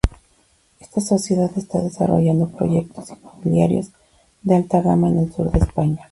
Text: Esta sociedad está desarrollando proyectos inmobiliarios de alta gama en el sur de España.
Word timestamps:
Esta 0.79 0.99
sociedad 0.99 1.51
está 1.55 1.79
desarrollando 1.79 2.47
proyectos 2.49 3.11
inmobiliarios 3.11 3.89
de 4.41 4.55
alta 4.55 4.81
gama 4.81 5.09
en 5.09 5.19
el 5.19 5.31
sur 5.31 5.51
de 5.51 5.59
España. 5.59 5.99